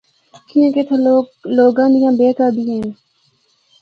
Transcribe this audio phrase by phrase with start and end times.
[0.47, 0.95] کیانکہ اِتھا
[1.55, 2.85] لوگاں دیاں بہکاں بھی ہن۔